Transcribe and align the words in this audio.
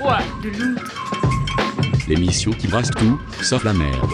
De. 0.00 0.74
L'émission 2.08 2.50
qui 2.50 2.66
brasse 2.66 2.90
tout, 2.90 3.20
sauf 3.40 3.62
la 3.62 3.72
merde. 3.72 4.10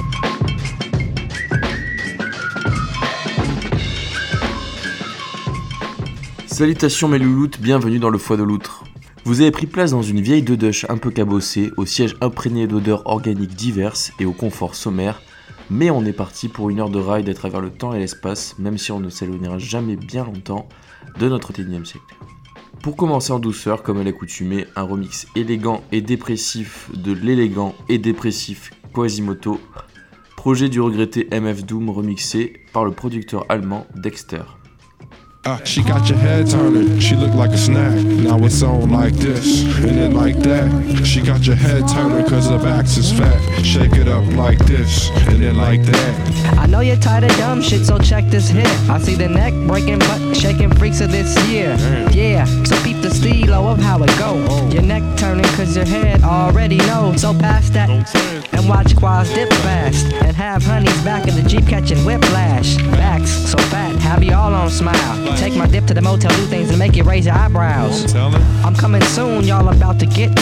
Salutations 6.47 7.09
mes 7.09 7.19
louloutes, 7.19 7.61
bienvenue 7.61 7.99
dans 7.99 8.11
le 8.11 8.19
foie 8.19 8.37
de 8.37 8.43
l'outre. 8.43 8.85
Vous 9.25 9.41
avez 9.41 9.51
pris 9.51 9.67
place 9.67 9.93
dans 9.93 10.03
une 10.03 10.21
vieille 10.21 10.43
deduche 10.43 10.85
un 10.91 10.99
peu 10.99 11.11
cabossée, 11.11 11.71
au 11.79 11.87
siège 11.87 12.15
imprégné 12.21 12.67
d'odeurs 12.67 13.07
organiques 13.07 13.55
diverses 13.55 14.13
et 14.21 14.27
au 14.27 14.33
confort 14.33 14.75
sommaire, 14.75 15.23
mais 15.71 15.91
on 15.91 16.05
est 16.05 16.13
parti 16.13 16.49
pour 16.49 16.69
une 16.69 16.81
heure 16.81 16.91
de 16.91 17.01
ride 17.01 17.29
à 17.31 17.35
travers 17.35 17.63
le 17.63 17.71
temps 17.71 17.95
et 17.95 17.99
l'espace, 17.99 18.55
même 18.59 18.77
si 18.77 18.93
on 18.93 19.01
ne 19.01 19.09
s'éloignera 19.09 19.57
jamais 19.57 19.97
bien 19.97 20.25
longtemps 20.25 20.69
de 21.19 21.29
notre 21.29 21.55
19 21.55 21.85
siècle. 21.85 22.17
Pour 22.83 22.97
commencer 22.97 23.33
en 23.33 23.39
douceur, 23.39 23.83
comme 23.83 23.99
à 23.99 24.05
l'accoutumée, 24.05 24.67
un 24.75 24.85
remix 24.85 25.27
élégant 25.37 25.83
et 25.93 26.01
dépressif 26.01 26.91
de 26.97 27.13
l'élégant 27.13 27.75
et 27.91 27.99
dépressif 27.99 28.71
Quasimoto, 28.95 29.61
projet 30.35 30.71
du 30.71 30.81
regretté 30.81 31.29
MF 31.31 31.67
Doom 31.67 31.91
remixé 31.91 32.55
par 32.73 32.87
le 32.87 32.93
producteur 32.93 33.45
allemand 33.51 33.87
Dexter. 33.97 34.60
Uh, 35.43 35.57
she 35.65 35.83
got 35.83 36.07
your 36.07 36.19
head 36.19 36.47
turning, 36.51 36.99
she 36.99 37.17
look 37.17 37.33
like 37.33 37.51
a 37.51 37.57
snack. 37.57 37.95
Now 38.05 38.37
it's 38.45 38.63
on 38.63 38.91
like 38.91 39.15
this, 39.15 39.65
and 39.77 39.97
then 39.97 40.13
like 40.13 40.37
that. 40.41 41.03
She 41.07 41.23
got 41.23 41.47
your 41.47 41.57
head 41.57 41.89
turning 41.89 42.29
cause 42.29 42.47
her 42.51 42.59
back's 42.59 42.99
is 42.99 43.11
fat. 43.11 43.41
Shake 43.65 43.95
it 43.95 44.07
up 44.07 44.23
like 44.35 44.59
this, 44.67 45.09
and 45.29 45.43
then 45.43 45.57
like 45.57 45.83
that. 45.85 46.59
I 46.59 46.67
know 46.67 46.81
you're 46.81 46.97
tired 46.97 47.25
of 47.25 47.31
dumb 47.39 47.63
shit, 47.63 47.87
so 47.87 47.99
check 47.99 48.27
this 48.27 48.51
hit. 48.51 48.67
I 48.91 48.99
see 48.99 49.15
the 49.15 49.29
neck 49.29 49.55
breaking, 49.67 50.01
butt 50.01 50.37
shaking 50.37 50.75
freaks 50.75 51.01
of 51.01 51.11
this 51.11 51.35
year. 51.49 51.75
Yeah, 52.13 52.45
so 52.65 52.77
peep 52.85 53.01
the 53.01 53.11
stilo 53.11 53.67
of 53.67 53.79
how 53.79 54.03
it 54.03 54.11
go. 54.19 54.37
Your 54.69 54.83
neck 54.83 55.03
turning 55.17 55.47
cause 55.57 55.75
your 55.75 55.87
head 55.87 56.23
already 56.23 56.77
knows. 56.77 57.23
So 57.23 57.33
pass 57.33 57.71
that 57.71 57.89
and 58.53 58.69
watch 58.69 58.97
quads 58.97 59.33
dip 59.35 59.51
fast. 59.65 60.07
And 60.25 60.37
have 60.37 60.63
honeys 60.63 61.03
back 61.03 61.29
in 61.29 61.35
the 61.35 61.43
Jeep 61.49 61.67
catching 61.67 62.05
whiplash. 62.05 62.77
Backs 62.93 63.31
so 63.31 63.59
fat, 63.69 63.95
have 63.97 64.23
you 64.23 64.35
all 64.35 64.53
on 64.53 64.71
smile. 64.71 65.37
Take 65.37 65.55
my 65.55 65.67
dip 65.67 65.87
to 65.87 65.95
the 65.95 66.03
motel, 66.03 66.31
do 66.37 66.47
things 66.47 66.71
and 66.71 66.79
make 66.79 66.97
you 66.97 67.05
raise 67.05 67.27
your 67.27 67.35
eyebrows. 67.35 68.15
I'm 68.65 68.75
coming 68.75 69.03
soon, 69.03 69.45
y'all 69.45 69.69
about 69.69 69.99
to 70.01 70.07
get 70.07 70.39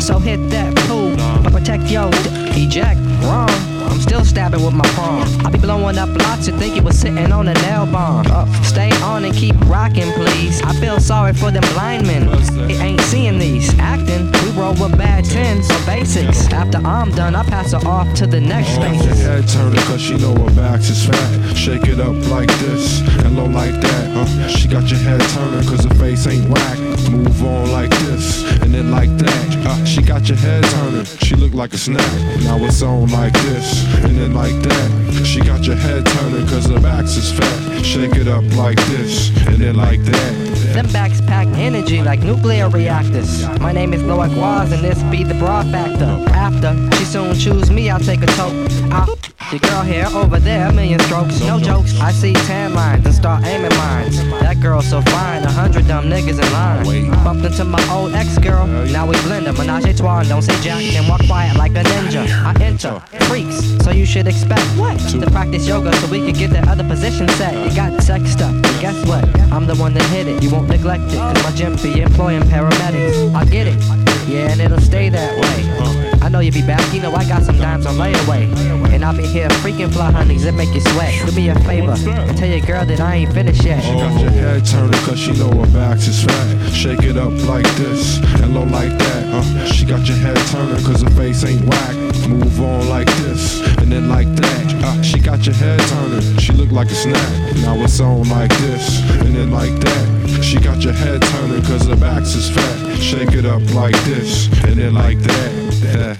so 0.00 0.18
hit 0.18 0.38
that 0.50 0.74
pool, 0.86 1.16
but 1.42 1.52
protect 1.52 1.84
yo. 1.84 2.10
Eject 2.56 3.00
wrong. 3.24 3.73
I'm 3.90 4.00
still 4.00 4.24
stabbing 4.24 4.64
with 4.64 4.74
my 4.74 4.86
palm. 4.94 5.22
I 5.46 5.50
be 5.50 5.58
blowing 5.58 5.98
up 5.98 6.08
lots. 6.08 6.46
You 6.48 6.56
think 6.58 6.76
it 6.76 6.84
was 6.84 6.98
sitting 6.98 7.32
on 7.32 7.48
a 7.48 7.54
nail 7.54 7.86
bomb? 7.86 8.26
Uh, 8.28 8.46
stay 8.62 8.90
on 9.02 9.24
and 9.24 9.34
keep 9.34 9.54
rocking, 9.66 10.10
please. 10.12 10.60
I 10.62 10.72
feel 10.74 11.00
sorry 11.00 11.32
for 11.32 11.50
them 11.50 11.62
blind 11.74 12.06
men. 12.06 12.28
It 12.70 12.80
ain't 12.80 13.00
seeing 13.02 13.38
these 13.38 13.72
acting. 13.78 14.30
We 14.44 14.50
roll 14.60 14.74
with 14.74 14.96
bad 14.98 15.24
tens 15.24 15.70
or 15.70 15.86
basics. 15.86 16.52
After 16.52 16.78
I'm 16.78 17.10
done, 17.10 17.34
I 17.34 17.42
pass 17.44 17.72
her 17.72 17.86
off 17.86 18.12
to 18.14 18.26
the 18.26 18.40
next 18.40 18.76
Got 18.76 18.94
your 18.94 18.94
spaces. 19.04 19.22
head 19.22 19.48
turning 19.48 19.80
cause 19.84 20.00
she 20.00 20.16
know 20.16 20.34
her 20.34 20.54
back 20.54 20.80
is 20.80 21.06
fat. 21.06 21.54
Shake 21.56 21.86
it 21.88 22.00
up 22.00 22.14
like 22.28 22.48
this, 22.58 23.00
and 23.24 23.36
low 23.36 23.46
like 23.46 23.72
that. 23.80 24.16
Uh, 24.16 24.48
she 24.48 24.68
got 24.68 24.88
your 24.90 25.00
head 25.00 25.20
turning 25.30 25.66
cause 25.68 25.84
her 25.84 25.94
face 25.94 26.26
ain't 26.26 26.48
whack. 26.48 26.78
Move 27.10 27.44
on 27.44 27.70
like 27.70 27.90
this, 27.90 28.44
and 28.62 28.74
then 28.74 28.90
like 28.90 29.10
that. 29.18 29.66
Uh, 29.66 29.84
she 29.84 30.02
got 30.02 30.28
your 30.28 30.38
head 30.38 30.64
turning, 30.64 31.04
she 31.04 31.34
look 31.36 31.54
like 31.54 31.72
a 31.72 31.78
snack. 31.78 32.12
Now 32.42 32.56
it's 32.64 32.82
on 32.82 33.10
like 33.10 33.32
this, 33.32 33.84
and 34.04 34.16
then 34.16 34.34
like 34.34 34.54
that. 34.62 35.24
She 35.24 35.40
got 35.40 35.66
your 35.66 35.76
head 35.76 36.04
turning 36.06 36.46
cause 36.46 36.66
her 36.66 36.80
backs 36.80 37.16
is 37.16 37.32
fat. 37.32 37.84
Shake 37.84 38.16
it 38.16 38.28
up 38.28 38.44
like 38.56 38.78
this, 38.86 39.28
and 39.46 39.56
then 39.56 39.76
like 39.76 40.00
that. 40.04 40.54
Them 40.74 40.86
backs 40.92 41.20
pack 41.20 41.46
energy 41.56 42.02
like 42.02 42.20
nuclear 42.20 42.68
reactors. 42.68 43.48
My 43.60 43.72
name 43.72 43.92
is 43.94 44.02
Lord 44.02 44.30
Quas 44.32 44.72
and 44.72 44.82
this 44.82 45.00
be 45.04 45.22
the 45.22 45.34
broad 45.34 45.70
factor. 45.70 46.24
After 46.30 46.74
she 46.96 47.04
soon 47.04 47.34
choose 47.34 47.70
me, 47.70 47.90
I'll 47.90 48.00
take 48.00 48.22
a 48.22 48.26
toke. 48.26 49.33
Your 49.50 49.60
girl 49.60 49.82
here, 49.82 50.06
over 50.14 50.40
there, 50.40 50.68
a 50.68 50.72
million 50.72 50.98
strokes. 51.00 51.40
No 51.40 51.60
jokes. 51.60 52.00
I 52.00 52.12
see 52.12 52.32
tan 52.32 52.74
lines 52.74 53.04
and 53.04 53.14
start 53.14 53.44
aiming 53.44 53.76
mines. 53.76 54.16
That 54.40 54.58
girl 54.60 54.80
so 54.80 55.02
fine, 55.02 55.42
a 55.44 55.50
hundred 55.50 55.86
dumb 55.86 56.06
niggas 56.06 56.42
in 56.42 56.52
line. 56.52 57.10
Bumped 57.22 57.44
into 57.44 57.64
my 57.64 57.82
old 57.92 58.14
ex 58.14 58.38
girl. 58.38 58.66
Now 58.66 59.06
we 59.06 59.16
blend 59.22 59.46
a 59.46 59.52
menage 59.52 59.84
a 59.84 59.94
trois. 59.94 60.24
Don't 60.24 60.42
say 60.42 60.58
jack 60.62 60.82
and 60.82 61.06
walk 61.08 61.24
quiet 61.26 61.56
like 61.56 61.72
a 61.72 61.82
ninja. 61.84 62.26
I 62.26 62.54
enter 62.62 63.00
freaks, 63.28 63.62
so 63.84 63.90
you 63.90 64.06
should 64.06 64.26
expect 64.26 64.64
what 64.78 64.98
to 65.10 65.30
practice 65.30 65.66
yoga 65.66 65.94
so 65.96 66.10
we 66.10 66.20
can 66.20 66.32
get 66.32 66.50
that 66.50 66.66
other 66.66 66.84
position 66.84 67.28
set. 67.30 67.52
You 67.68 67.76
got 67.76 68.02
sex 68.02 68.30
stuff, 68.30 68.54
But 68.62 68.80
guess 68.80 69.06
what? 69.06 69.24
I'm 69.52 69.66
the 69.66 69.76
one 69.76 69.92
that 69.94 70.04
hit 70.10 70.26
it. 70.26 70.42
You 70.42 70.50
won't 70.50 70.68
neglect 70.68 71.04
it. 71.04 71.18
Cause 71.18 71.42
my 71.44 71.52
gym 71.52 71.76
be 71.76 72.00
employing 72.00 72.42
paramedics. 72.44 73.34
I 73.34 73.44
get 73.44 73.66
it. 73.66 73.78
Yeah, 74.26 74.50
and 74.50 74.60
it'll 74.60 74.80
stay 74.80 75.10
that 75.10 75.38
way. 75.38 75.93
I 76.34 76.38
know 76.38 76.40
you 76.40 76.50
be 76.50 76.66
back, 76.66 76.92
you 76.92 77.00
know 77.00 77.14
I 77.14 77.24
got 77.28 77.44
some 77.44 77.56
dimes 77.58 77.86
on 77.86 77.94
layaway. 77.94 78.52
And 78.92 79.04
I'll 79.04 79.16
be 79.16 79.24
here 79.24 79.48
freaking 79.62 79.92
fly 79.92 80.10
honeys 80.10 80.42
that 80.42 80.54
make 80.54 80.74
you 80.74 80.80
sweat. 80.80 81.14
Do 81.24 81.30
me 81.30 81.48
a 81.48 81.54
favor 81.60 81.92
and 81.92 82.36
tell 82.36 82.48
your 82.48 82.58
girl 82.58 82.84
that 82.84 82.98
I 82.98 83.14
ain't 83.14 83.32
finished 83.32 83.62
yet. 83.62 83.84
She 83.84 83.92
got 83.92 84.20
your 84.20 84.30
head 84.30 84.66
turning 84.66 85.00
cause 85.04 85.16
she 85.16 85.30
know 85.30 85.48
her 85.52 85.72
back 85.72 85.98
is 85.98 86.24
fat. 86.24 86.72
Shake 86.72 87.04
it 87.04 87.16
up 87.16 87.30
like 87.46 87.70
this 87.76 88.18
and 88.42 88.52
low 88.52 88.64
like 88.64 88.98
that. 88.98 89.24
Uh, 89.32 89.64
she 89.66 89.84
got 89.84 90.08
your 90.08 90.16
head 90.16 90.36
turning 90.48 90.84
cause 90.84 91.02
her 91.02 91.10
face 91.10 91.44
ain't 91.44 91.64
whack. 91.66 91.94
Move 92.28 92.60
on 92.60 92.88
like 92.88 93.06
this 93.18 93.60
and 93.78 93.92
then 93.92 94.08
like 94.08 94.26
that. 94.34 94.74
Uh, 94.82 95.02
she 95.02 95.20
got 95.20 95.46
your 95.46 95.54
head 95.54 95.78
turning, 95.86 96.38
she 96.38 96.52
look 96.52 96.72
like 96.72 96.90
a 96.90 96.94
snack. 96.96 97.56
Now 97.62 97.76
it's 97.76 98.00
on 98.00 98.28
like 98.28 98.50
this 98.58 99.08
and 99.20 99.36
then 99.36 99.52
like 99.52 99.78
that. 99.78 100.40
She 100.42 100.58
got 100.58 100.82
your 100.82 100.94
head 100.94 101.22
turning 101.22 101.62
cause 101.62 101.86
her 101.86 101.94
back 101.94 102.22
is 102.22 102.50
fat. 102.50 102.93
Shake 103.00 103.34
it 103.34 103.44
up 103.44 103.62
like 103.74 103.96
this 104.04 104.48
and 104.64 104.76
then 104.76 104.94
like 104.94 105.18
that. 105.22 106.16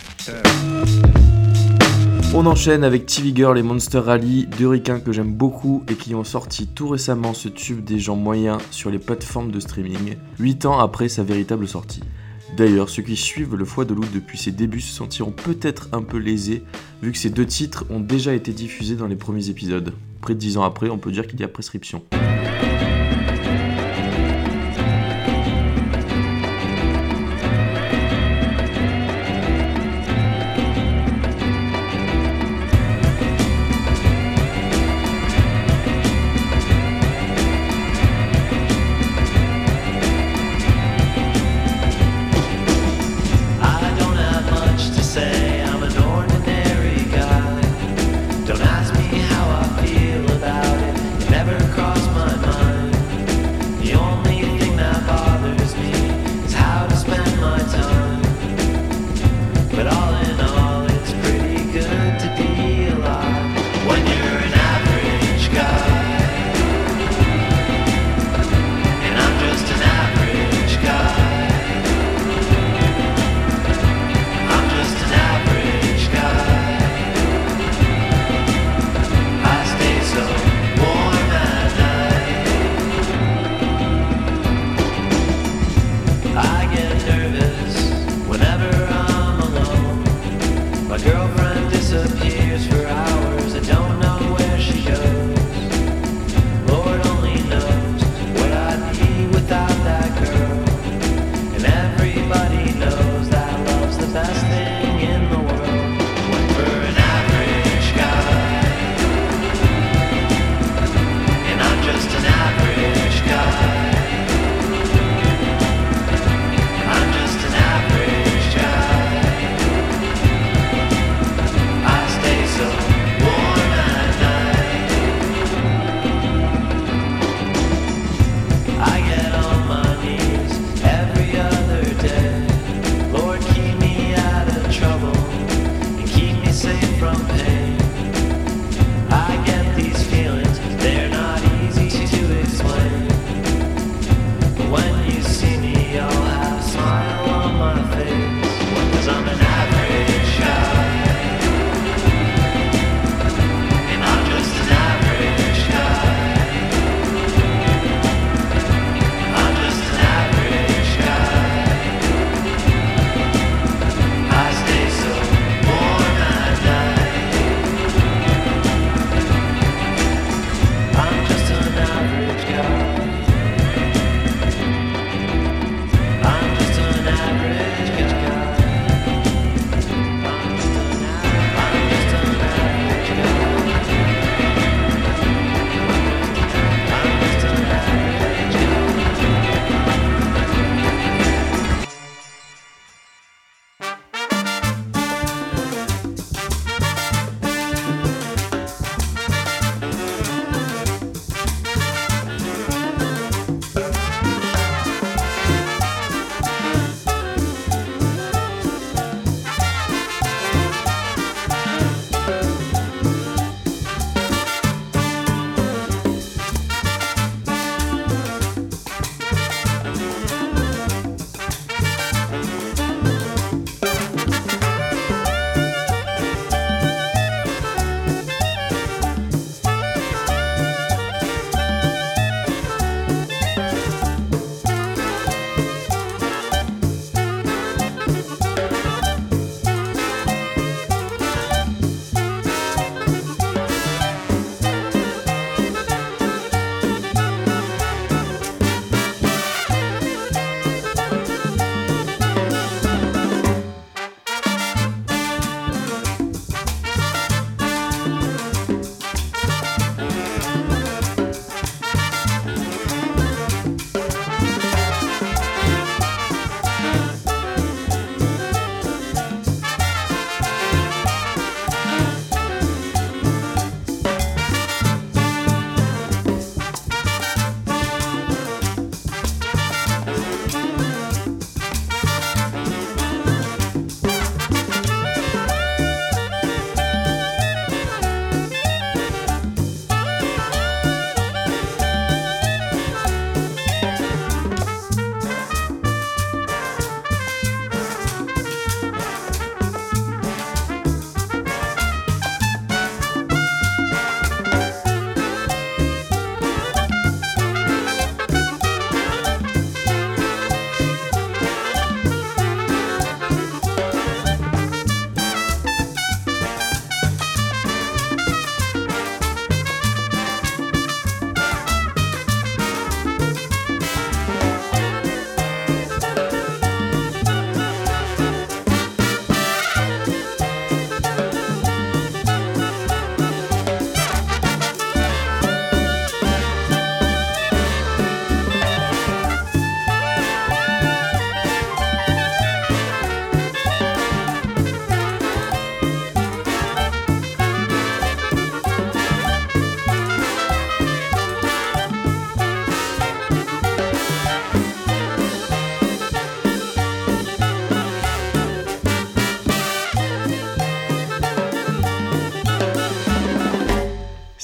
On 2.37 2.47
enchaîne 2.47 2.83
avec 2.83 3.07
TV 3.07 3.33
Girl 3.35 3.57
et 3.57 3.63
Monster 3.63 4.01
Rally, 4.01 4.49
deux 4.59 4.67
ricains 4.67 4.99
que 4.99 5.13
j'aime 5.13 5.33
beaucoup 5.33 5.85
et 5.89 5.95
qui 5.95 6.17
ont 6.17 6.25
sorti 6.25 6.67
tout 6.67 6.89
récemment 6.89 7.33
ce 7.33 7.49
tube 7.49 7.85
des 7.85 8.01
gens 8.01 8.17
moyens 8.17 8.59
sur 8.73 8.91
les 8.91 8.99
plateformes 8.99 9.53
de 9.53 9.61
streaming, 9.61 10.17
8 10.41 10.67
ans 10.67 10.81
après 10.81 11.09
sa 11.09 11.23
véritable 11.23 11.69
sortie. 11.69 12.03
D'ailleurs, 12.57 12.89
ceux 12.89 13.03
qui 13.03 13.17
suivent 13.17 13.55
le 13.55 13.65
foie 13.65 13.85
de 13.85 13.95
loup 13.95 14.05
depuis 14.13 14.37
ses 14.37 14.51
débuts 14.51 14.81
se 14.81 14.93
sentiront 14.93 15.31
peut-être 15.31 15.89
un 15.93 16.03
peu 16.03 16.19
lésés, 16.19 16.65
vu 17.03 17.13
que 17.13 17.19
ces 17.19 17.31
deux 17.31 17.47
titres 17.47 17.85
ont 17.89 18.01
déjà 18.01 18.35
été 18.35 18.53
diffusés 18.53 18.97
dans 18.97 19.07
les 19.07 19.17
premiers 19.17 19.49
épisodes. 19.49 19.93
Près 20.21 20.35
de 20.35 20.41
10 20.41 20.59
ans 20.59 20.65
après, 20.65 20.89
on 20.89 20.99
peut 20.99 21.13
dire 21.13 21.27
qu'il 21.29 21.39
y 21.41 21.45
a 21.45 21.49
prescription. 21.49 22.03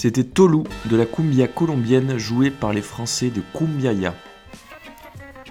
C'était 0.01 0.25
Tolu 0.25 0.63
de 0.87 0.97
la 0.97 1.05
cumbia 1.05 1.47
colombienne 1.47 2.17
jouée 2.17 2.51
par 2.51 2.73
les 2.73 2.81
Français 2.81 3.29
de 3.29 3.43
Cumbiaya. 3.55 4.15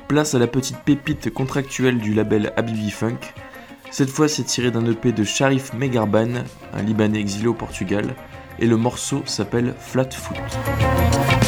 Place 0.08 0.34
à 0.34 0.40
la 0.40 0.48
petite 0.48 0.80
pépite 0.80 1.32
contractuelle 1.32 2.00
du 2.00 2.16
label 2.16 2.52
Habibi 2.58 2.90
Funk. 2.90 3.20
Cette 3.92 4.10
fois, 4.10 4.28
c'est 4.28 4.42
tiré 4.42 4.72
d'un 4.72 4.84
EP 4.88 5.12
de 5.12 5.24
Sharif 5.24 5.74
Megarban, 5.74 6.46
un 6.74 6.82
Libanais 6.82 7.20
exilé 7.20 7.46
au 7.46 7.54
Portugal, 7.54 8.16
et 8.58 8.66
le 8.66 8.76
morceau 8.76 9.22
s'appelle 9.28 9.76
Flatfoot. 9.78 10.36
Vous 10.36 11.39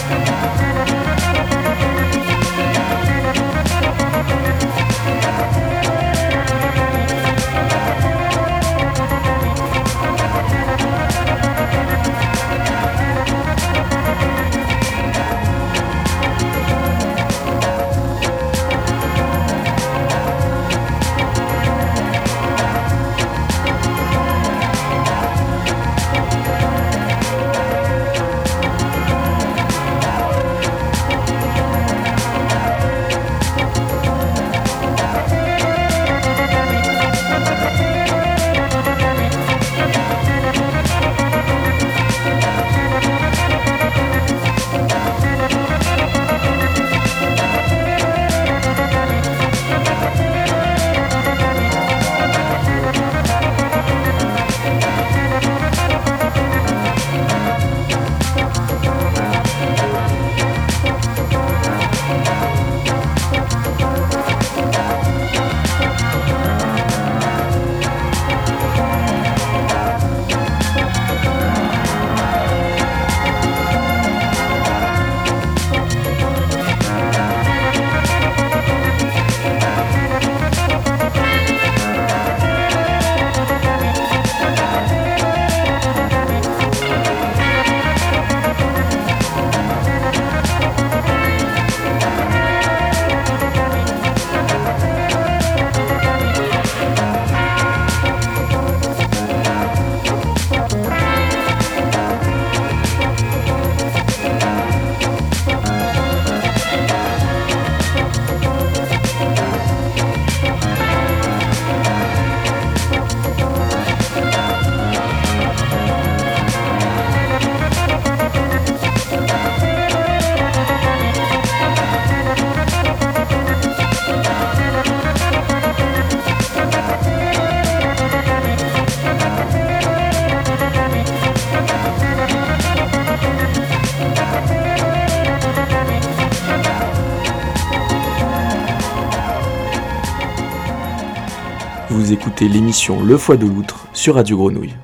l'émission 142.47 143.03
Le 143.03 143.17
Foie 143.17 143.37
de 143.37 143.45
l'Outre 143.45 143.87
sur 143.93 144.15
Radio 144.15 144.37
Grenouille. 144.37 144.75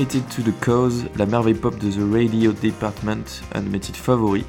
Committed 0.00 0.26
to 0.30 0.40
the 0.40 0.58
Cause, 0.64 1.04
la 1.18 1.26
merveille 1.26 1.52
pop 1.52 1.78
de 1.78 1.90
The 1.90 2.10
Radio 2.10 2.52
Department, 2.52 3.42
un 3.54 3.60
de 3.60 3.68
mes 3.68 3.80
titres 3.80 3.98
favoris, 3.98 4.46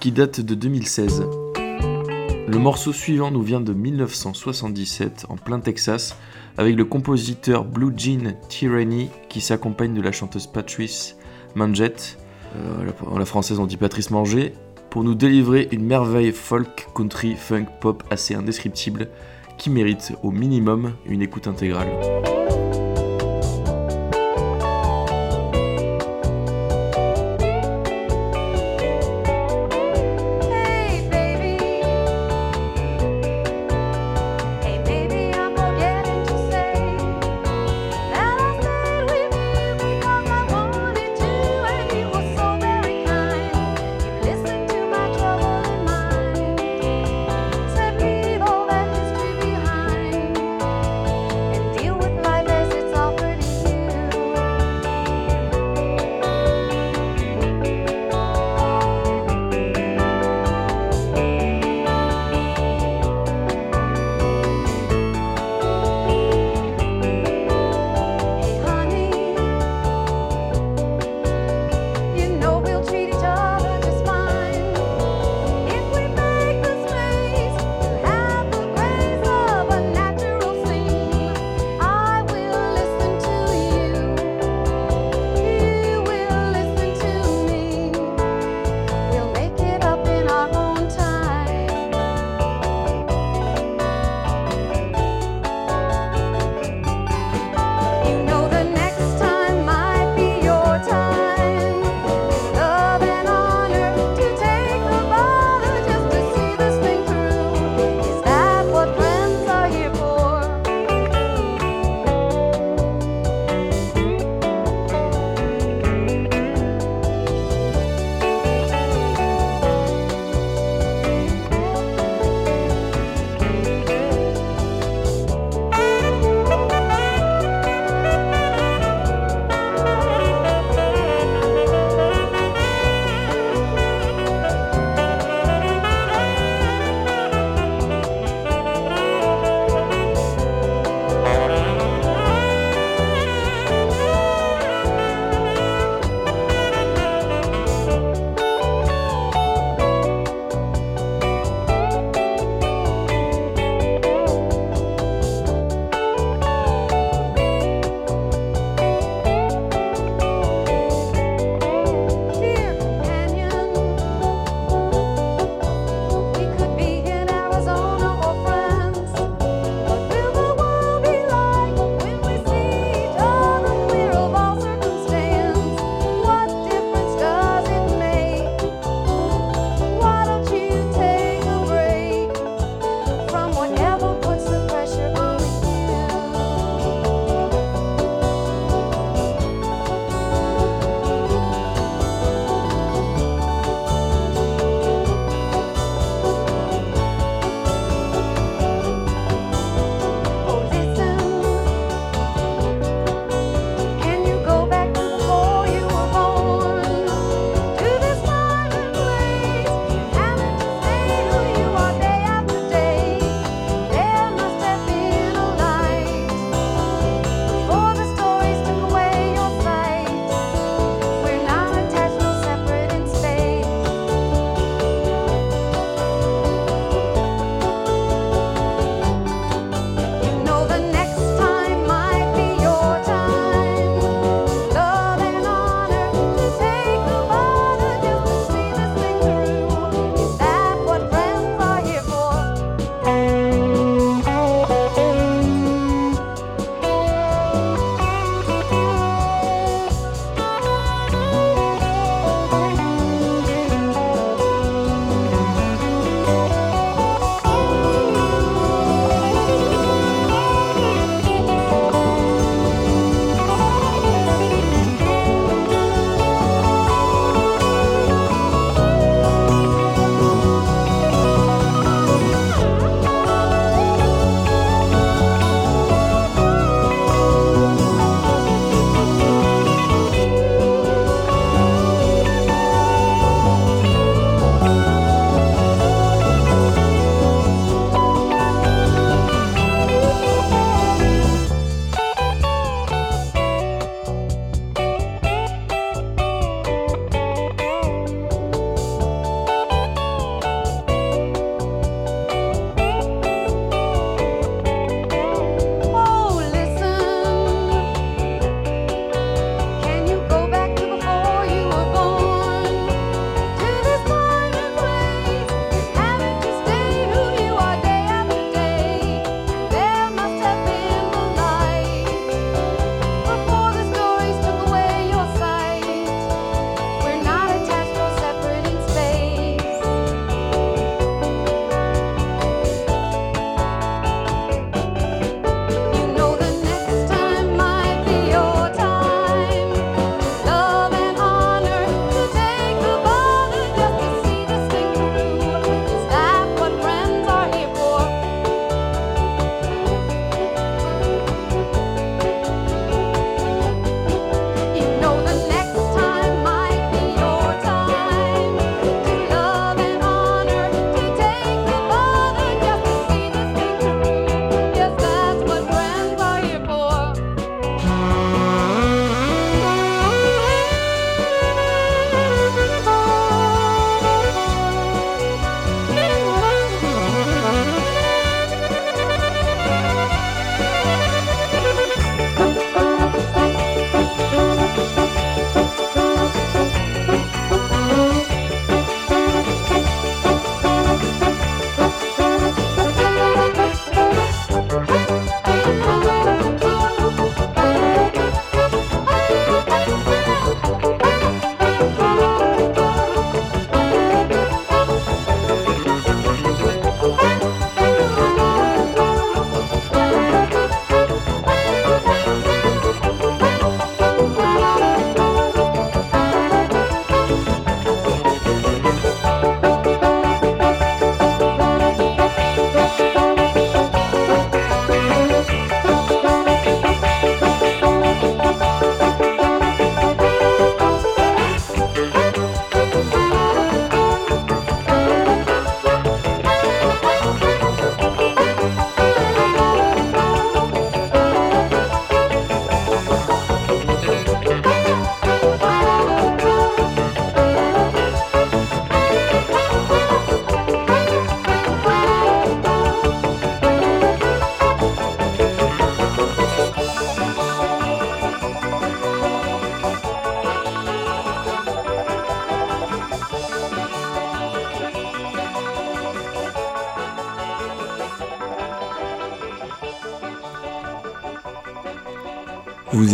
qui 0.00 0.12
date 0.12 0.40
de 0.40 0.54
2016. 0.54 1.24
Le 1.56 2.58
morceau 2.58 2.92
suivant 2.92 3.30
nous 3.30 3.40
vient 3.40 3.62
de 3.62 3.72
1977, 3.72 5.24
en 5.30 5.36
plein 5.36 5.60
Texas, 5.60 6.14
avec 6.58 6.76
le 6.76 6.84
compositeur 6.84 7.64
Blue 7.64 7.94
Jean 7.96 8.36
Tyranny, 8.50 9.08
qui 9.30 9.40
s'accompagne 9.40 9.94
de 9.94 10.02
la 10.02 10.12
chanteuse 10.12 10.46
Patrice 10.46 11.16
Manget, 11.54 12.18
euh, 12.54 12.84
la, 12.84 13.18
la 13.18 13.24
française 13.24 13.60
on 13.60 13.66
dit 13.66 13.78
Patrice 13.78 14.10
Manger, 14.10 14.52
pour 14.90 15.04
nous 15.04 15.14
délivrer 15.14 15.68
une 15.72 15.86
merveille 15.86 16.32
folk, 16.32 16.88
country, 16.94 17.34
funk, 17.34 17.64
pop 17.80 18.02
assez 18.10 18.34
indescriptible, 18.34 19.08
qui 19.56 19.70
mérite 19.70 20.12
au 20.22 20.30
minimum 20.32 20.92
une 21.06 21.22
écoute 21.22 21.46
intégrale. 21.46 21.88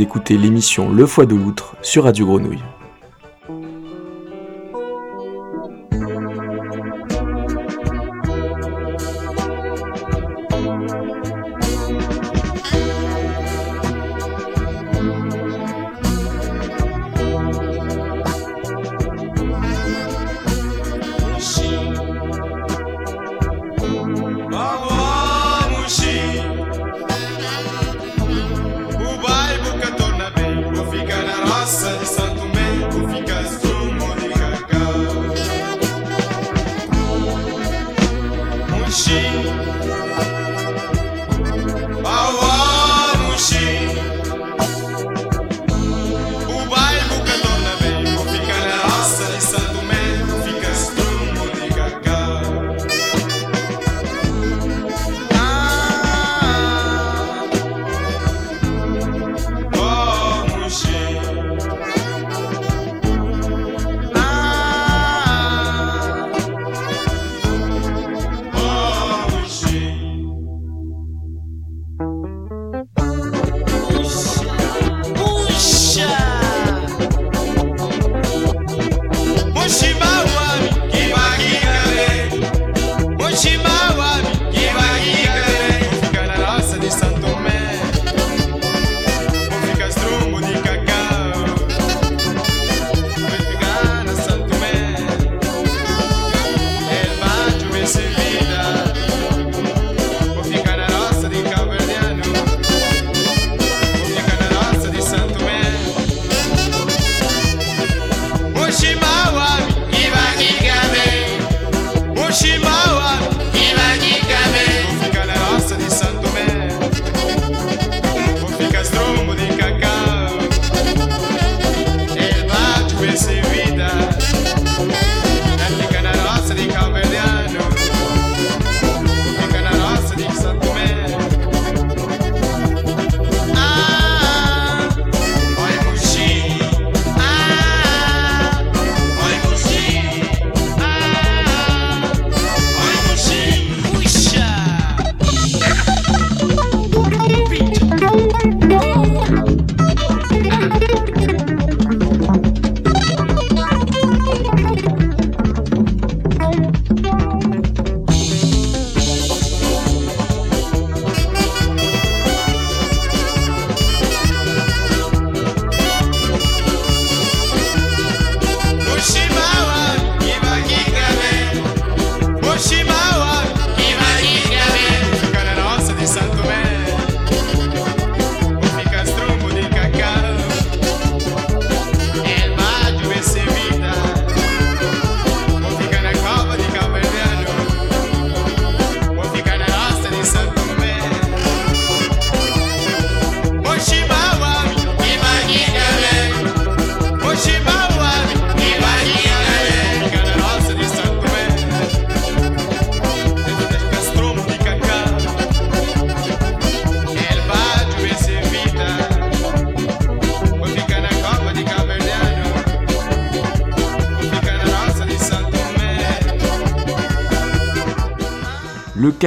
écoutez 0.00 0.36
l'émission 0.36 0.90
Le 0.90 1.06
Foie 1.06 1.26
de 1.26 1.34
l'Outre 1.34 1.74
sur 1.82 2.04
Radio 2.04 2.26
Grenouille. 2.26 2.62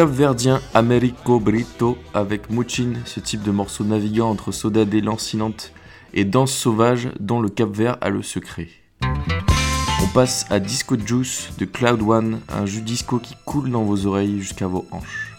cap-verdien 0.02 0.62
Americo 0.74 1.40
Brito 1.40 1.96
avec 2.16 2.50
Mouchin, 2.50 2.94
ce 3.06 3.20
type 3.20 3.44
de 3.44 3.52
morceau 3.52 3.84
naviguant 3.84 4.32
entre 4.32 4.52
soda 4.52 4.84
lancinantes 4.84 5.74
et 6.16 6.26
danse 6.26 6.54
sauvage 6.54 7.10
dont 7.20 7.40
le 7.40 7.50
cap-vert 7.50 7.98
a 8.02 8.10
le 8.10 8.24
secret. 8.24 8.70
On 9.04 10.08
passe 10.12 10.48
à 10.50 10.60
Disco 10.60 10.96
Juice 10.98 11.50
de 11.60 11.66
Cloud 11.66 12.02
One, 12.02 12.40
un 12.50 12.66
jus 12.66 12.82
disco 12.82 13.20
qui 13.20 13.36
coule 13.46 13.70
dans 13.70 13.84
vos 13.84 14.08
oreilles 14.08 14.40
jusqu'à 14.40 14.66
vos 14.66 14.88
hanches. 14.90 15.31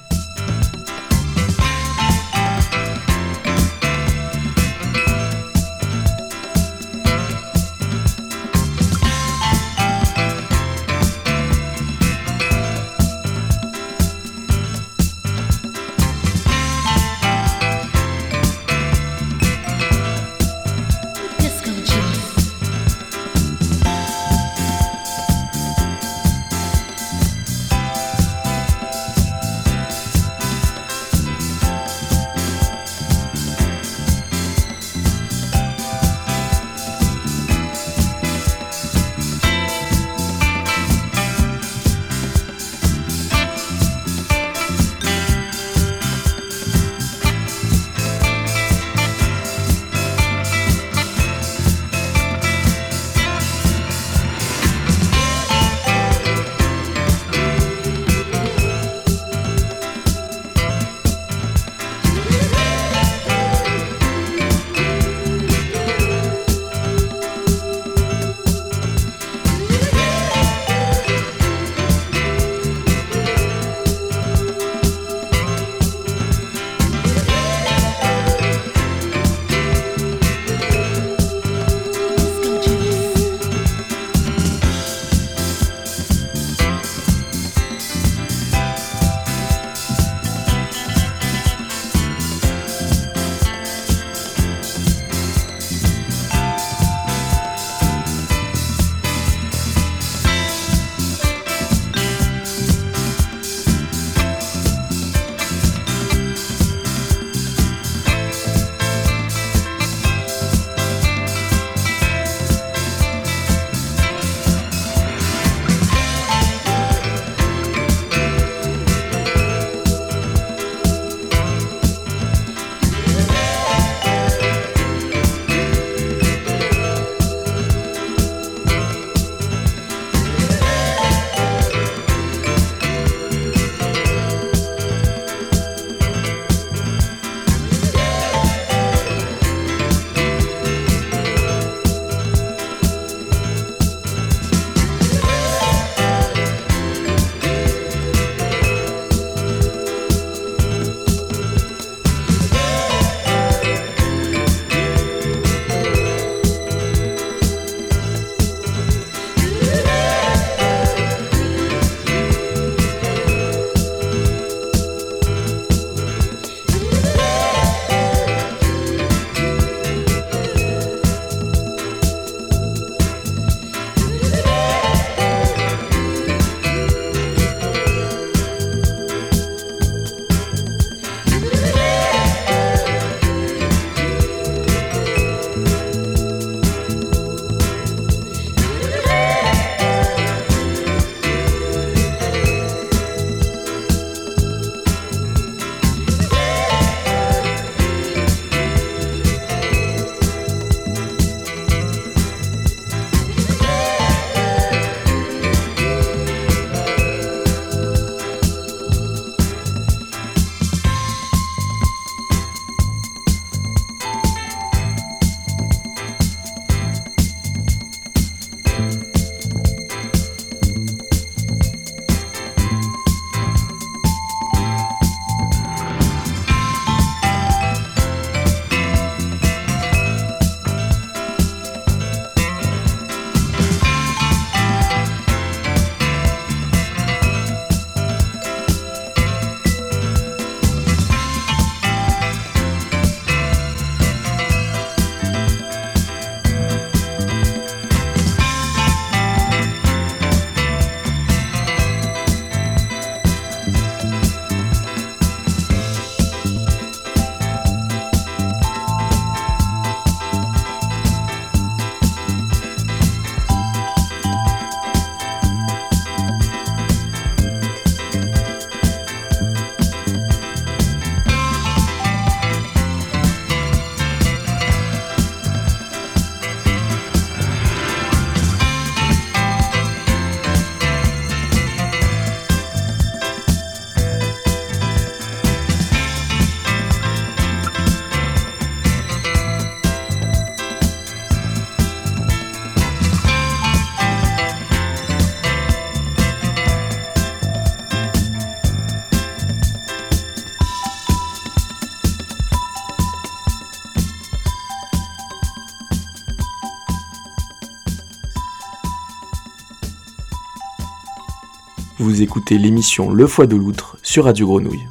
Écoutez 312.23 312.57
l'émission 312.57 313.11
Le 313.11 313.27
Foie 313.27 313.47
de 313.47 313.57
l'Outre 313.57 313.97
sur 314.03 314.25
Radio 314.25 314.47
Grenouille. 314.47 314.87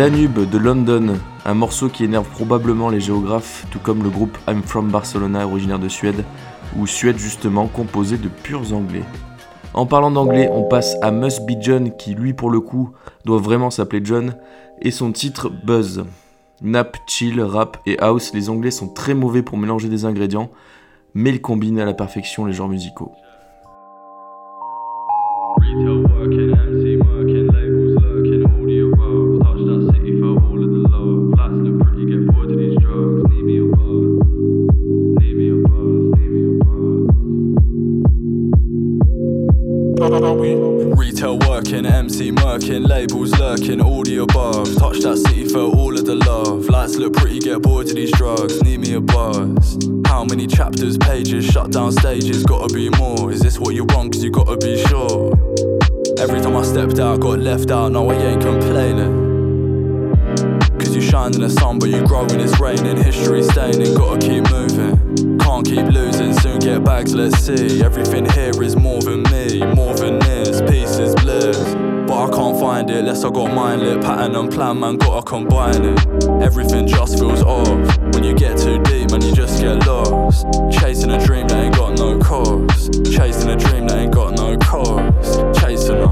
Danube 0.00 0.48
de 0.48 0.56
London, 0.56 1.18
un 1.44 1.52
morceau 1.52 1.90
qui 1.90 2.04
énerve 2.04 2.26
probablement 2.30 2.88
les 2.88 3.00
géographes, 3.00 3.66
tout 3.70 3.80
comme 3.80 4.02
le 4.02 4.08
groupe 4.08 4.38
I'm 4.48 4.62
From 4.62 4.88
Barcelona 4.88 5.46
originaire 5.46 5.78
de 5.78 5.90
Suède, 5.90 6.24
ou 6.78 6.86
Suède 6.86 7.18
justement 7.18 7.66
composé 7.66 8.16
de 8.16 8.28
purs 8.28 8.72
anglais. 8.72 9.02
En 9.74 9.84
parlant 9.84 10.10
d'anglais, 10.10 10.48
on 10.50 10.62
passe 10.62 10.96
à 11.02 11.10
Must 11.10 11.44
Be 11.44 11.60
John 11.60 11.94
qui 11.98 12.14
lui 12.14 12.32
pour 12.32 12.48
le 12.48 12.60
coup 12.60 12.92
doit 13.26 13.40
vraiment 13.40 13.68
s'appeler 13.68 14.00
John, 14.02 14.36
et 14.80 14.90
son 14.90 15.12
titre 15.12 15.50
Buzz. 15.50 16.06
Nap, 16.62 16.96
chill, 17.06 17.38
rap 17.42 17.76
et 17.84 17.98
house, 17.98 18.32
les 18.32 18.48
anglais 18.48 18.70
sont 18.70 18.88
très 18.88 19.12
mauvais 19.12 19.42
pour 19.42 19.58
mélanger 19.58 19.90
des 19.90 20.06
ingrédients, 20.06 20.48
mais 21.12 21.28
ils 21.28 21.42
combinent 21.42 21.78
à 21.78 21.84
la 21.84 21.92
perfection 21.92 22.46
les 22.46 22.54
genres 22.54 22.70
musicaux. 22.70 23.12
Labels 43.00 43.32
lurking, 43.38 43.80
all 43.80 44.02
the 44.02 44.18
above. 44.18 44.76
Touch 44.76 44.98
that 45.00 45.16
city, 45.16 45.48
felt 45.48 45.74
all 45.74 45.98
of 45.98 46.04
the 46.04 46.16
love. 46.16 46.68
Lights 46.68 46.96
look 46.96 47.14
pretty, 47.14 47.38
get 47.38 47.62
bored 47.62 47.88
of 47.88 47.94
these 47.94 48.12
drugs. 48.12 48.62
Need 48.62 48.80
me 48.80 48.92
a 48.92 49.00
buzz. 49.00 49.78
How 50.04 50.24
many 50.24 50.46
chapters, 50.46 50.98
pages, 50.98 51.46
shut 51.46 51.70
down 51.72 51.92
stages? 51.92 52.44
Gotta 52.44 52.72
be 52.74 52.90
more. 52.90 53.32
Is 53.32 53.40
this 53.40 53.58
what 53.58 53.74
you 53.74 53.84
want? 53.84 54.12
Cause 54.12 54.22
you 54.22 54.30
gotta 54.30 54.58
be 54.58 54.76
sure. 54.86 55.32
Every 56.18 56.40
time 56.42 56.56
I 56.56 56.62
stepped 56.62 56.98
out, 56.98 57.20
got 57.20 57.38
left 57.38 57.70
out, 57.70 57.92
no, 57.92 58.10
I 58.10 58.16
ain't 58.16 58.42
complaining. 58.42 59.12
Cause 60.78 60.94
you 60.94 61.00
shine 61.00 61.32
in 61.34 61.40
the 61.40 61.48
sun, 61.48 61.78
but 61.78 61.88
you 61.88 62.06
grow 62.06 62.24
when 62.26 62.40
it's 62.40 62.60
raining. 62.60 62.98
History 62.98 63.42
staining, 63.42 63.94
gotta 63.94 64.18
keep 64.20 64.44
moving. 64.50 65.38
Can't 65.38 65.64
keep 65.64 65.86
losing, 65.86 66.34
soon 66.40 66.58
get 66.58 66.84
bags, 66.84 67.14
let's 67.14 67.38
see. 67.38 67.82
Everything 67.82 68.28
here 68.32 68.62
is 68.62 68.76
more 68.76 69.00
than 69.00 69.22
me, 69.32 69.64
more 69.74 69.94
than 69.94 70.18
this. 70.18 70.60
Pieces 70.70 71.14
bliss. 71.14 71.89
But 72.10 72.26
I 72.26 72.36
can't 72.36 72.58
find 72.58 72.90
it, 72.90 73.04
less 73.04 73.22
I 73.22 73.30
got 73.30 73.54
mine 73.54 73.78
lit. 73.78 74.02
Pattern 74.02 74.34
and 74.34 74.50
plan, 74.50 74.80
man, 74.80 74.96
gotta 74.96 75.22
combine 75.22 75.84
it. 75.84 76.26
Everything 76.42 76.88
just 76.88 77.20
feels 77.20 77.40
off. 77.42 77.68
When 78.12 78.24
you 78.24 78.34
get 78.34 78.58
too 78.58 78.82
deep, 78.82 79.12
man, 79.12 79.22
you 79.22 79.32
just 79.32 79.62
get 79.62 79.86
lost. 79.86 80.44
Chasing 80.72 81.12
a 81.12 81.24
dream 81.24 81.46
that 81.46 81.62
ain't 81.62 81.76
got 81.76 81.96
no 81.98 82.18
cost. 82.18 82.94
Chasing 83.04 83.50
a 83.50 83.56
dream 83.56 83.86
that 83.86 83.96
ain't 83.96 84.12
got 84.12 84.32
no 84.36 84.58
cost. 84.58 85.38
Chasing 85.60 85.98
her. 85.98 86.10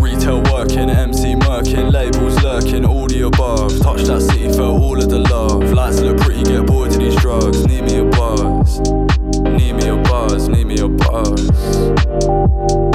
Retail 0.00 0.42
working, 0.52 0.90
MC 0.90 1.36
murking, 1.36 1.92
labels 1.92 2.42
lurking, 2.42 2.84
all 2.84 3.06
the 3.06 3.28
above. 3.28 3.78
Touch 3.78 4.02
that 4.08 4.22
city, 4.22 4.48
felt 4.48 4.82
all 4.82 5.00
of 5.00 5.08
the 5.08 5.20
love. 5.20 5.72
Lights 5.72 6.00
look 6.00 6.16
pretty, 6.18 6.42
get 6.42 6.66
bored 6.66 6.90
to 6.90 6.98
these 6.98 7.14
drugs. 7.14 7.64
Need 7.64 7.84
me 7.84 7.98
a 7.98 8.04
buzz. 8.06 8.80
Need 9.38 9.74
me 9.74 9.86
a 9.86 9.96
buzz, 10.02 10.48
need 10.48 10.66
me 10.66 10.78
a 10.80 10.88
buzz. 10.88 12.85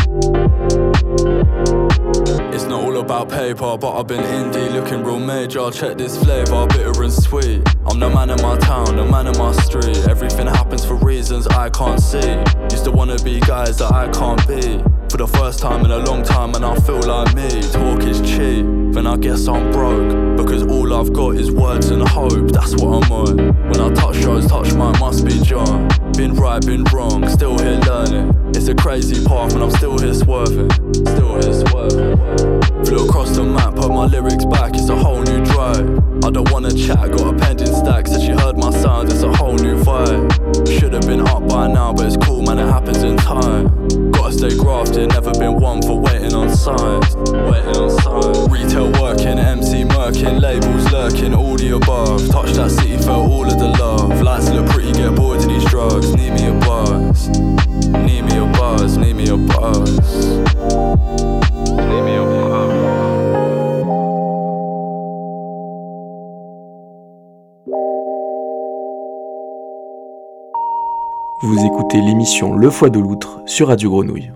Not 2.71 2.85
all 2.85 2.99
about 2.99 3.27
paper, 3.27 3.77
but 3.77 3.99
I've 3.99 4.07
been 4.07 4.21
indie, 4.21 4.71
looking 4.71 5.03
real 5.03 5.19
major. 5.19 5.69
Check 5.71 5.97
this 5.97 6.15
flavor, 6.23 6.65
bitter 6.67 7.03
and 7.03 7.11
sweet. 7.11 7.61
I'm 7.85 7.99
the 7.99 8.09
man 8.09 8.29
in 8.29 8.41
my 8.41 8.57
town, 8.59 8.95
the 8.95 9.03
man 9.03 9.27
in 9.27 9.37
my 9.37 9.51
street. 9.51 9.97
Everything 10.07 10.47
happens 10.47 10.85
for 10.85 10.95
reasons 10.95 11.47
I 11.47 11.69
can't 11.69 11.99
see. 11.99 12.31
Used 12.71 12.85
to 12.85 12.91
wanna 12.91 13.17
be 13.25 13.41
guys 13.41 13.79
that 13.79 13.91
I 13.91 14.07
can't 14.11 14.39
be. 14.47 14.81
For 15.09 15.17
the 15.17 15.27
first 15.27 15.59
time 15.59 15.83
in 15.83 15.91
a 15.91 15.97
long 15.97 16.23
time, 16.23 16.55
and 16.55 16.63
I 16.63 16.75
feel 16.75 17.01
like 17.01 17.35
me. 17.35 17.49
Talk 17.73 18.03
is 18.03 18.21
cheap, 18.21 18.65
then 18.93 19.05
I 19.05 19.17
guess 19.17 19.49
I'm 19.49 19.69
broke. 19.73 20.37
Because 20.37 20.63
all 20.63 20.93
I've 20.93 21.11
got 21.11 21.35
is 21.35 21.51
words 21.51 21.89
and 21.89 22.07
hope, 22.07 22.51
that's 22.53 22.73
what 22.77 23.03
I'm 23.03 23.11
on. 23.11 23.37
When 23.69 23.81
I 23.81 23.93
touch 23.93 24.15
shows, 24.15 24.47
touch 24.47 24.73
mine 24.75 24.97
must 24.97 25.25
be 25.25 25.41
John. 25.41 25.89
Been 26.13 26.35
right, 26.35 26.65
been 26.65 26.85
wrong, 26.85 27.27
still 27.27 27.59
here 27.59 27.81
learning. 27.85 28.50
It's 28.61 28.69
a 28.69 28.75
crazy 28.75 29.25
path, 29.25 29.55
and 29.55 29.63
I'm 29.63 29.71
still 29.71 29.97
here 29.97 30.13
swerving. 30.13 30.69
Still 30.93 31.41
here 31.41 31.65
swerving. 31.65 32.15
Flew 32.85 33.07
across 33.07 33.35
the 33.35 33.43
map, 33.43 33.73
put 33.73 33.89
my 33.89 34.05
lyrics 34.05 34.45
back, 34.45 34.75
it's 34.75 34.87
a 34.87 34.95
whole 34.95 35.23
new 35.23 35.43
drive. 35.43 35.81
I 36.23 36.29
don't 36.29 36.47
wanna 36.51 36.69
chat, 36.69 37.09
got 37.09 37.33
a 37.33 37.35
pending 37.35 37.73
stack, 37.73 38.05
said 38.05 38.21
she 38.21 38.33
heard 38.33 38.59
my 38.59 38.69
sound, 38.69 39.11
it's 39.11 39.23
a 39.23 39.33
whole 39.35 39.55
new 39.55 39.81
vibe. 39.83 40.29
Should've 40.79 41.01
been 41.07 41.21
up 41.21 41.47
by 41.49 41.73
now, 41.73 41.91
but 41.91 42.05
it's 42.05 42.17
cool, 42.17 42.43
man, 42.43 42.59
it 42.59 42.67
happens 42.67 43.01
in 43.01 43.17
time. 43.17 43.65
Gotta 44.11 44.31
stay 44.31 44.55
grafted, 44.55 45.09
never 45.09 45.31
been 45.31 45.59
one 45.59 45.81
for 45.81 45.99
waiting 45.99 46.35
on 46.35 46.55
signs. 46.55 47.15
Waiting 47.15 47.77
on 47.81 47.89
signs. 47.89 48.47
Retail 48.47 48.91
working, 49.01 49.39
MC 49.39 49.85
murking, 49.85 50.39
labels 50.39 50.85
lurking, 50.91 51.33
all 51.33 51.55
the 51.57 51.71
above. 51.77 52.29
Touch 52.29 52.51
that 52.53 52.69
city, 52.69 52.97
felt 52.97 53.27
all 53.27 53.51
of 53.51 53.57
the 53.57 53.69
love. 53.69 54.21
Lights 54.21 54.51
look 54.51 54.67
pretty, 54.69 54.91
get 54.91 55.15
bored 55.15 55.41
to 55.41 55.47
these 55.47 55.65
drugs. 55.65 56.13
Need 56.13 56.33
me 56.33 56.45
a 56.45 56.53
buzz. 56.59 57.29
Need 57.91 58.21
me 58.25 58.37
a 58.37 58.50
Vous 71.43 71.65
écoutez 71.65 71.99
l'émission 72.01 72.55
Le 72.55 72.69
Foie 72.69 72.89
de 72.89 72.99
l'Outre 72.99 73.41
sur 73.45 73.69
Radio 73.69 73.89
Grenouille. 73.89 74.31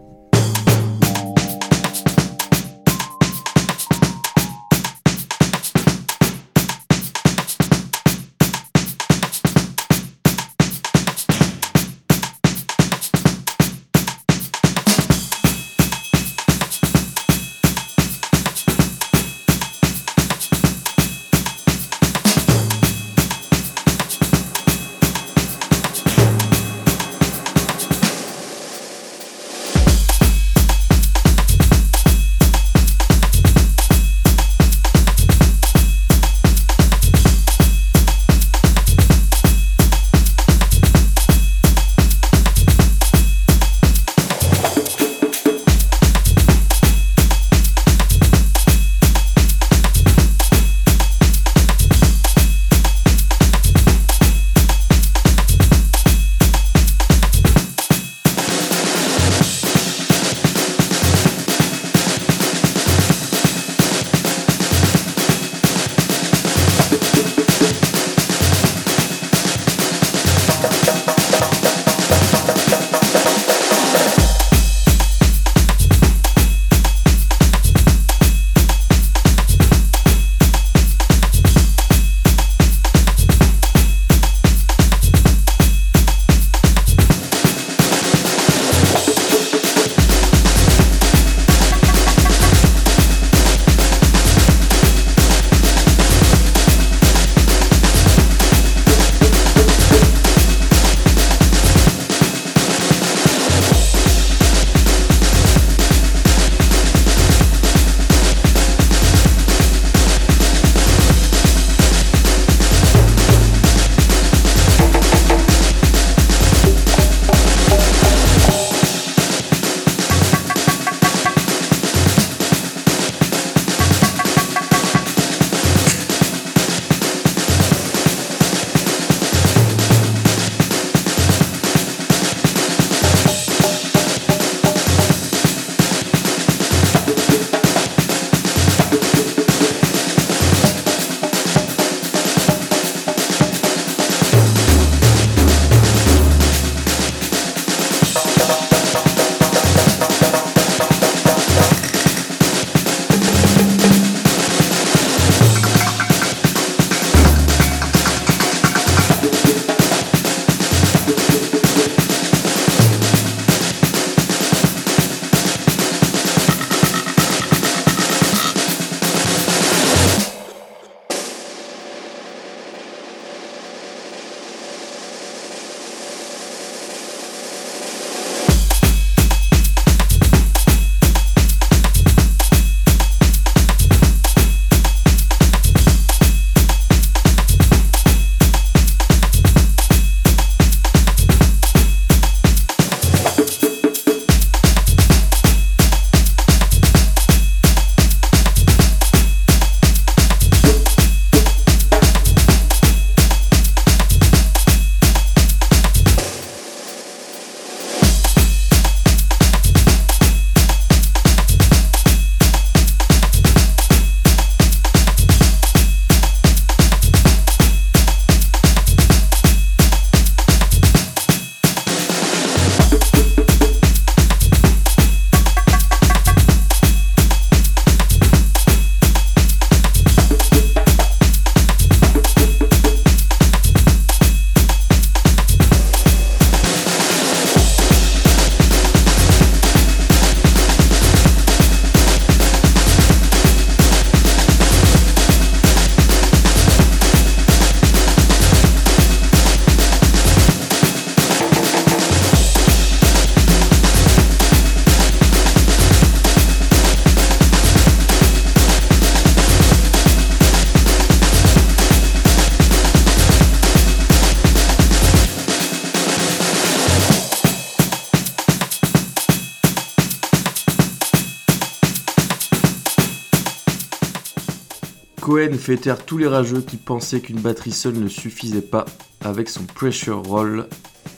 Fait 275.65 275.77
taire 275.77 276.05
tous 276.05 276.19
les 276.19 276.27
rageux 276.27 276.61
qui 276.61 276.77
pensaient 276.77 277.21
qu'une 277.21 277.39
batterie 277.39 277.71
seule 277.71 277.95
ne 277.95 278.07
suffisait 278.07 278.61
pas 278.61 278.85
avec 279.21 279.49
son 279.49 279.63
pressure 279.63 280.21
roll 280.21 280.67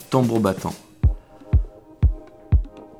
tambour 0.09 0.39
battant. 0.39 0.73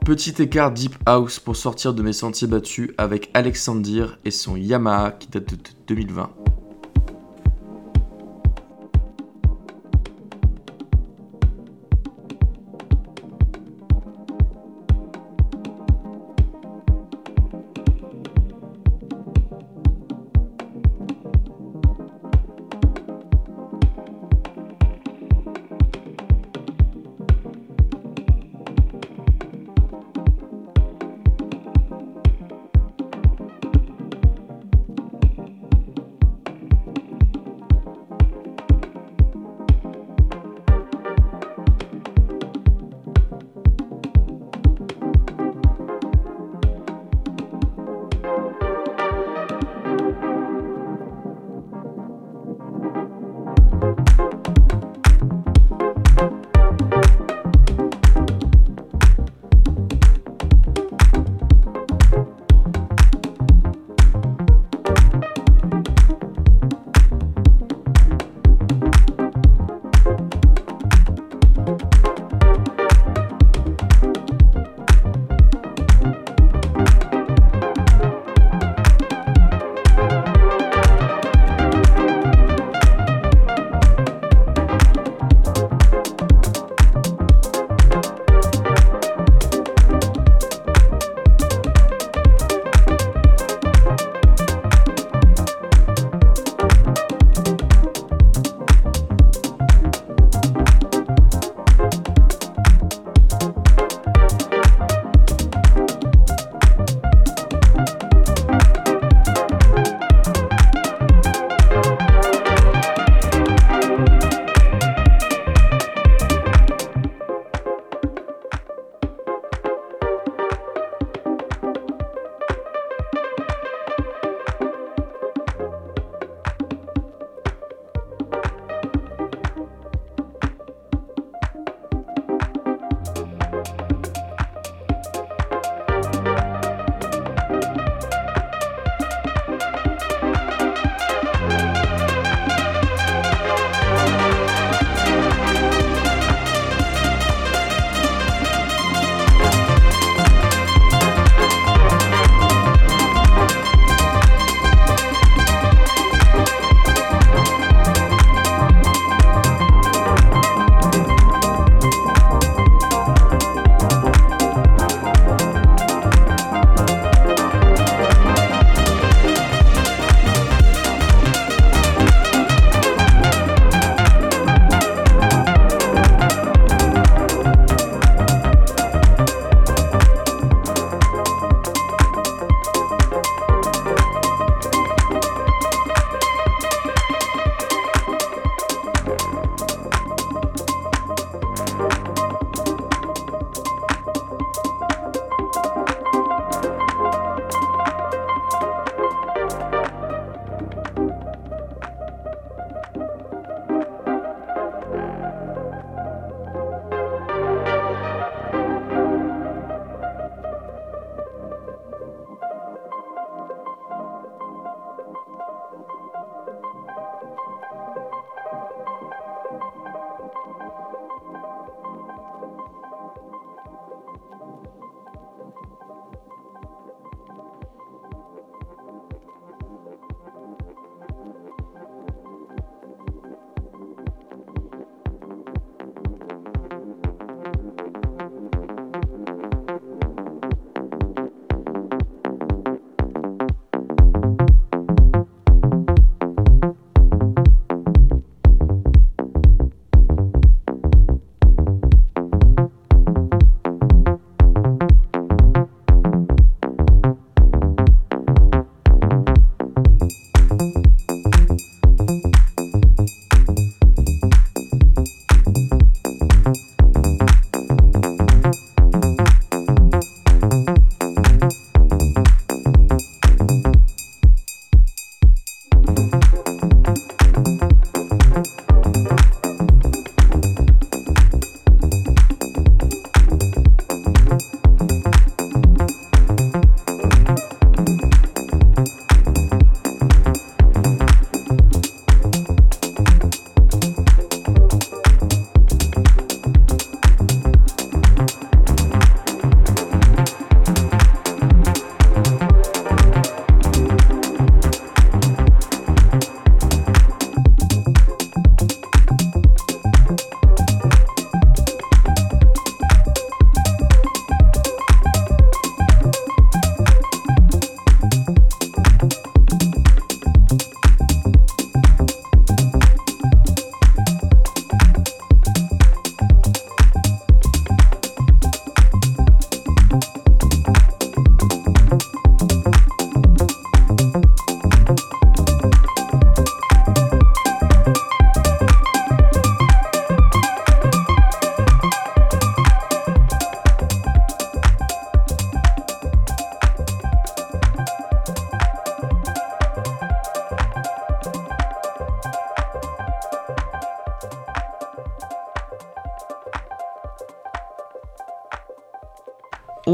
Petit 0.05 0.41
écart 0.41 0.73
deep 0.73 0.97
house 1.05 1.39
pour 1.39 1.55
sortir 1.55 1.93
de 1.93 2.03
mes 2.03 2.11
sentiers 2.11 2.49
battus 2.49 2.91
avec 2.97 3.29
Alexandir 3.33 4.19
et 4.25 4.31
son 4.31 4.57
Yamaha 4.57 5.11
qui 5.11 5.29
date 5.29 5.49
de 5.51 5.57
2020. 5.87 6.46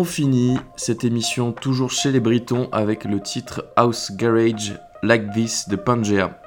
On 0.04 0.06
finit 0.06 0.58
cette 0.76 1.06
émission 1.06 1.54
toujours 1.54 1.90
chez 1.90 2.12
les 2.12 2.20
Britons 2.20 2.68
avec 2.74 3.06
le 3.06 3.22
titre 3.22 3.72
House 3.78 4.12
Garage 4.12 4.78
Like 5.02 5.32
This 5.32 5.70
de 5.70 5.78
Pangea. 5.78 6.43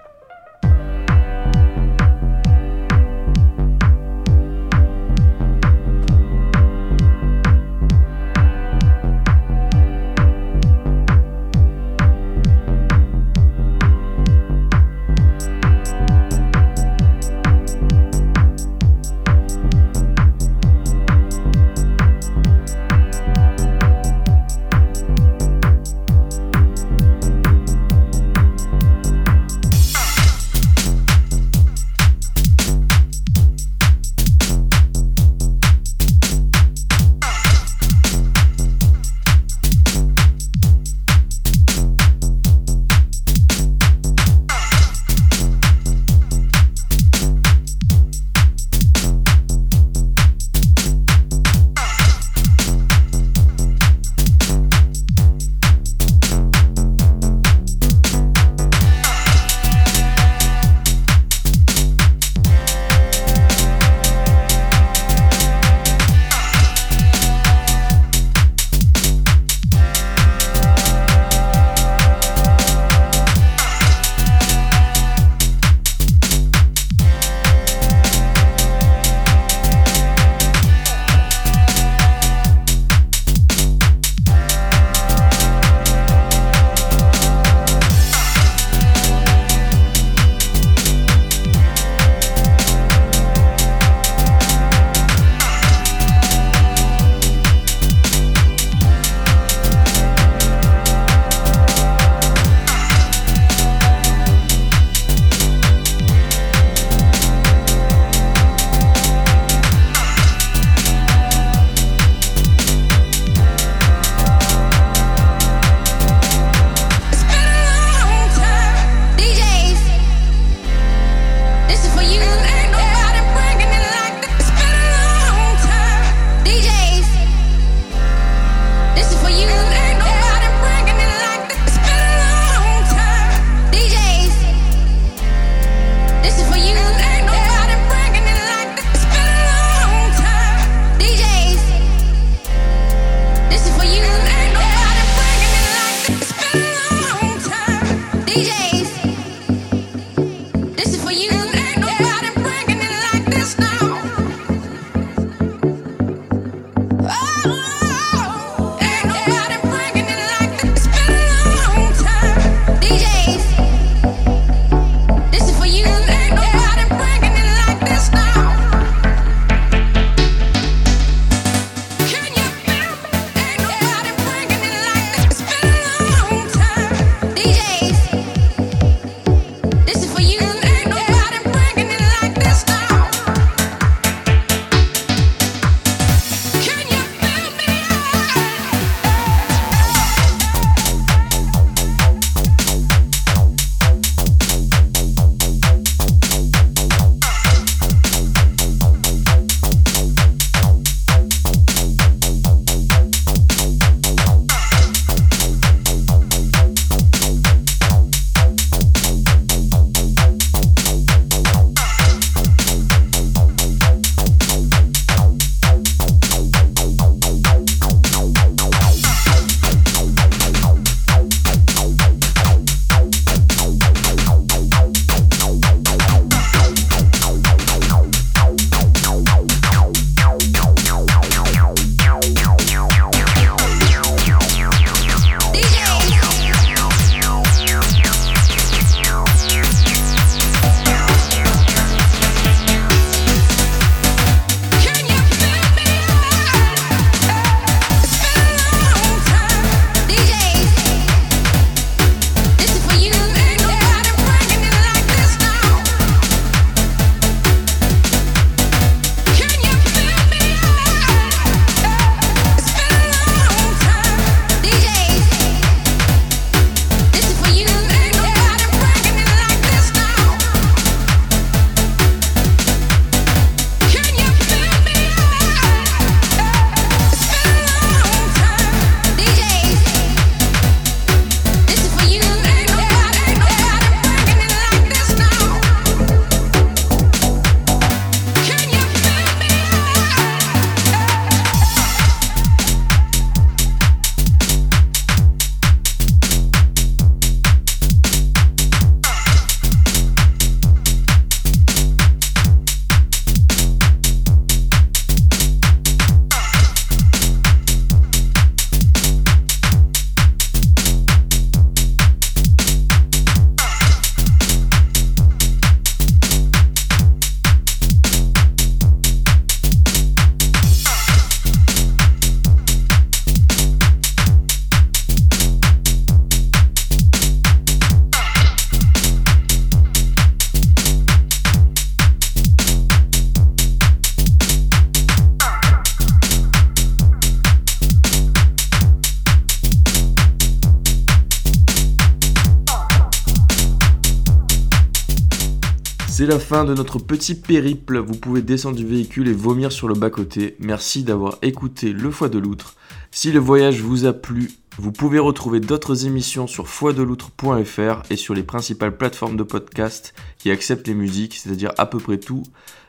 C'est 346.26 346.32
la 346.32 346.40
fin 346.40 346.64
de 346.64 346.74
notre 346.74 346.98
petit 346.98 347.36
périple. 347.36 347.98
Vous 347.98 348.16
pouvez 348.16 348.42
descendre 348.42 348.74
du 348.74 348.84
véhicule 348.84 349.28
et 349.28 349.32
vomir 349.32 349.70
sur 349.70 349.86
le 349.86 349.94
bas-côté. 349.94 350.56
Merci 350.58 351.04
d'avoir 351.04 351.38
écouté 351.40 351.92
Le 351.92 352.10
Foie 352.10 352.28
de 352.28 352.40
l'Outre. 352.40 352.74
Si 353.12 353.30
le 353.30 353.38
voyage 353.38 353.80
vous 353.80 354.06
a 354.06 354.12
plu, 354.12 354.50
vous 354.76 354.90
pouvez 354.90 355.20
retrouver 355.20 355.60
d'autres 355.60 356.04
émissions 356.04 356.48
sur 356.48 356.66
foideloutre.fr 356.66 358.02
et 358.10 358.16
sur 358.16 358.34
les 358.34 358.42
principales 358.42 358.96
plateformes 358.96 359.36
de 359.36 359.44
podcast 359.44 360.14
qui 360.38 360.50
acceptent 360.50 360.88
les 360.88 360.94
musiques, 360.94 361.36
c'est-à-dire 361.36 361.70
à 361.78 361.86
peu 361.86 361.98
près 361.98 362.18
tout, 362.18 362.42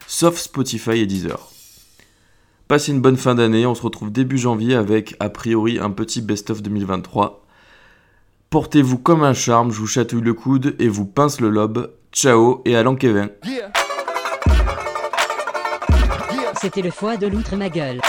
sauf 0.08 0.40
Spotify 0.40 0.98
et 0.98 1.06
Deezer. 1.06 1.52
Passez 2.68 2.92
une 2.92 3.02
bonne 3.02 3.18
fin 3.18 3.36
d'année, 3.36 3.68
on 3.68 3.76
se 3.76 3.84
retrouve 3.84 4.12
début 4.12 4.40
janvier 4.40 4.74
avec 4.74 5.16
a 5.20 5.30
priori 5.30 5.78
un 5.78 5.92
petit 5.92 6.22
best-of 6.22 6.64
2023. 6.64 7.46
Portez-vous 8.50 8.98
comme 8.98 9.22
un 9.22 9.34
charme, 9.36 9.72
je 9.72 9.78
vous 9.78 9.86
chatouille 9.86 10.22
le 10.22 10.34
coude 10.34 10.76
et 10.80 10.88
vous 10.88 11.06
pince 11.06 11.40
le 11.40 11.52
lobe. 11.52 11.92
Ciao 12.12 12.62
et 12.66 12.76
à 12.76 12.84
l'an 12.84 12.96
Kevin. 12.96 13.30
C'était 16.60 16.82
le 16.82 16.92
foie 16.92 17.18
de 17.18 17.28
l'outre 17.28 17.56
ma 17.56 17.70
gueule. 17.70 18.02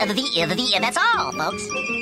The, 0.00 0.14
the, 0.14 0.54
the, 0.54 0.80
that's 0.80 0.96
all, 0.96 1.32
folks. 1.32 1.97